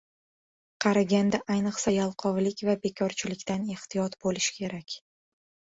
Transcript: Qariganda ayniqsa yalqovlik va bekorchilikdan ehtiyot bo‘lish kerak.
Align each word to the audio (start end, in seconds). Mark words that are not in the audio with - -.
Qariganda 0.85 1.41
ayniqsa 1.57 1.93
yalqovlik 1.97 2.65
va 2.71 2.77
bekorchilikdan 2.89 3.71
ehtiyot 3.79 4.21
bo‘lish 4.27 4.51
kerak. 4.61 5.03